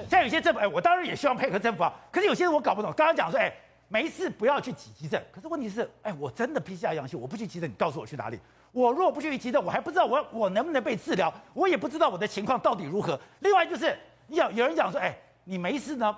[0.00, 1.92] 现在有些政府，哎，我当然也希望配合政府啊。
[2.10, 3.52] 可是有些人我搞不懂，刚刚讲说，哎，
[3.88, 5.22] 没事不要去挤急诊。
[5.32, 8.38] 可是问题是，哎，我真的 PCR 阳性，我不去急诊，你告诉我去哪里？
[8.72, 13.18] 我如果不去急诊，我还不知道我我能不能被治疗，我也不知道我的情况到底如何。
[13.40, 13.96] 另外就是，
[14.26, 16.16] 你有有人讲说，哎，你没事呢，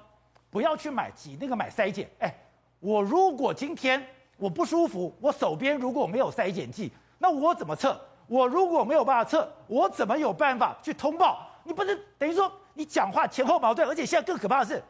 [0.51, 2.09] 不要去买挤那个买筛检。
[2.19, 2.35] 哎，
[2.81, 4.05] 我如果今天
[4.37, 8.01] 我不舒服，我手边如果没有筛检剂，那我怎么测？
[8.27, 11.47] 我如果没有办法测，我怎么有办法去通报？
[11.65, 14.81] 你不是等于说你讲话前后矛盾，而且现在更可怕的是，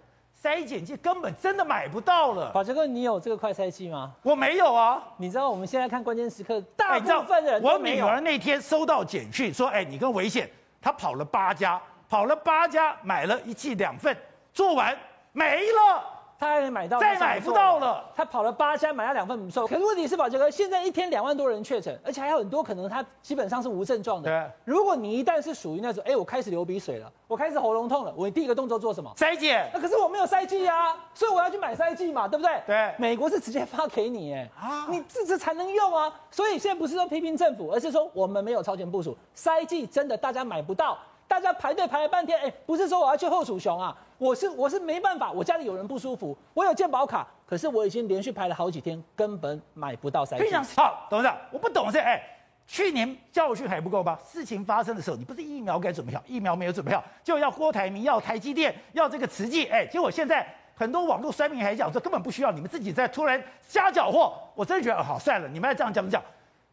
[0.43, 2.51] 筛检剂根本真的买不到了。
[2.51, 4.13] 宝杰哥，你有这个快筛剂吗？
[4.23, 5.03] 我没有啊。
[5.17, 10.51] 你知道我们现在看关键时刻，大部分的人我女儿那天收到简讯说，哎，你跟危险，
[10.83, 14.15] 她跑了八家，跑了八家买了一剂两份，
[14.53, 14.95] 做完
[15.33, 16.05] 没了。
[16.39, 18.05] 他还能买到，再买不到了。
[18.15, 19.67] 他跑了八家，买了两份不错。
[19.67, 24.31] 可是问题是，宝杰哥，现在一天两万多人确诊，而且还有很多可能他基本上是无症状的。
[24.31, 24.51] 对。
[24.65, 29.13] 如果你一旦是属于那种，哎，我开始流鼻水了，我开始喉咙痛了，我第一个动作做什么？
[29.17, 29.69] 筛检。
[29.75, 32.63] 那可是我没有筛剂啊，所以我要去买筛剂嘛，对不对？
[32.67, 32.95] 对。
[32.99, 36.13] 美国是直接发给你，哎，啊，你这这才能用啊。
[36.31, 40.97] 所以现在不是说批评政府，而是说我们没有超前部署，筛剂真的大家买不到。
[41.27, 50.45] 大家排队排了半天，哎，不是说我要去后蜀雄啊，我是我是没办法，我家里有人不舒服，我有健保卡，可是我已经连续排了好几天，根本买不到三剂。
[50.45, 52.21] 非常好，董事长，我不懂这，哎，
[52.67, 54.19] 去年教训还不够吧？
[54.29, 66.21] 事情发生的时候，你不是疫苗该准备好，疫苗没有准备好，就要郭台铭，要台积电，要这个慈济，哎，结果现在很多网络酸民还讲说根本不需要，你们自己在突然瞎搅和，我真的觉得好算了，你们要这样讲不讲？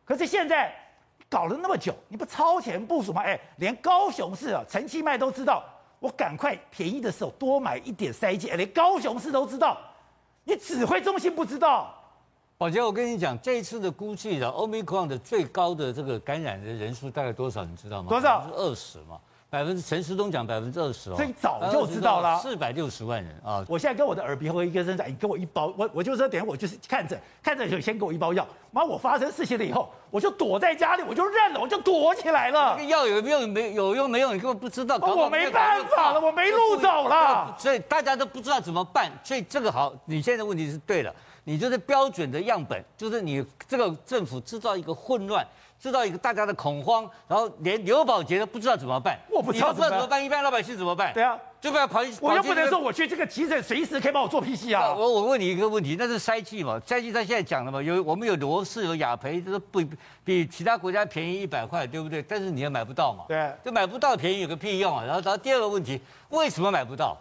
[0.04, 0.74] 可是现在。
[1.28, 3.24] 搞了那么久，你不超前部署吗？
[3.24, 5.64] 哎，连高雄市啊，陈其迈都知道，
[6.06, 9.76] 我赶快便宜的时候多买一点塞剂，连高雄市都知道，
[10.44, 11.92] 你指挥中心不知道？
[12.60, 17.66] 宝杰，我跟你讲，这一次的估计的 Omicron 的最高的这个感染的人数大概多少？
[17.66, 18.10] 你知道吗？
[18.10, 18.48] 多少？
[18.54, 19.20] 二十嘛。
[19.56, 22.38] 百分之陈时东讲百分之二十哦，所以早就知道了。
[22.40, 23.64] 四百六十万人啊！
[23.70, 28.46] 我现在跟我的耳鼻喉科医生讲，你给我一包，我我就说等下我就是看诊，看诊就先给我一包药。
[28.72, 32.76] 妈，我发生事情了以后，我就躲在家里，我就认了，我就躲起来了。
[32.78, 34.36] 这个药有没有没有用没用？
[34.36, 34.98] 你根本不知道。
[34.98, 37.56] 我没办法了，我没路走了。
[37.58, 39.10] 所以大家都不知道怎么办。
[39.24, 45.48] 所以这个好，你现在问题是对了，你就是标准的样本，就是你这个政府制造一个混乱。
[45.78, 49.20] 制造一个大家的恐慌，然后连刘宝杰都不知道怎么办。
[49.30, 51.14] 我不知道怎么办，么办一般老百姓怎么办？
[51.14, 52.00] 对啊，就不要跑。
[52.22, 54.96] 我又不能说我去这个急诊随时可以帮我做 PCR 啊。
[54.96, 56.80] 我我问你一个问题，那是筛剂嘛？
[56.88, 57.84] 筛剂他现在讲了嘛？
[57.84, 59.84] 有我们有罗氏有雅培，就是不
[60.24, 62.24] 比其他国家便宜一百块，对不对？
[62.24, 63.26] 但是你也买不到嘛？
[63.28, 65.04] 对，就买不到便宜有个屁用啊！
[65.04, 67.16] 然后然后第二个问题，为什么买不到？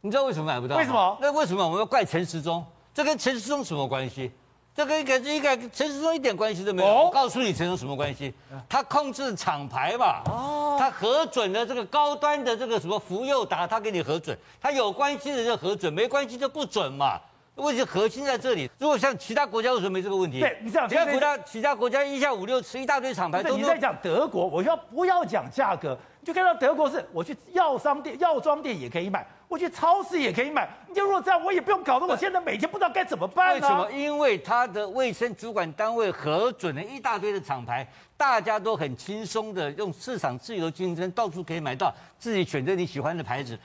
[0.00, 0.76] 你知道为什么买不到？
[0.76, 1.16] 为什么？
[1.20, 2.66] 那为什么我们要怪陈时中？
[2.96, 4.32] 这跟陈世忠什么关系？
[4.74, 6.88] 这跟跟这个陈世忠一点关系都没有。
[6.88, 8.32] 哦、我告诉你，陈世忠什么关系？
[8.66, 10.22] 他控制厂牌嘛。
[10.24, 10.78] 哦。
[10.80, 14.34] 他核准了这个高端的这个什么福佑达，他给你核准。
[14.58, 17.20] 他有关系的就核准，没关系就不准嘛。
[17.56, 18.70] 问题核心在这里。
[18.78, 20.40] 如果像其他国家为什么没这个问题？
[20.40, 20.88] 对，你这样。
[20.88, 23.42] 其他国家，其他国家一下五六吃一大堆厂牌。
[23.42, 25.98] 你在讲德国，我要不要讲价格？
[26.20, 29.26] 你就看到德国是，我去药商店、药妆店也可以买。
[29.48, 33.68] 我去超市也可以买，你就如果这样，我也不用搞得我现在每天不知道该怎么办呢？
[33.68, 33.92] 为什么？
[33.92, 43.56] 因为他的卫生主管单位核准了一大堆的厂牌，大家都很轻松的用市场自由竞争，到处可以买到自己选择你喜欢的牌子。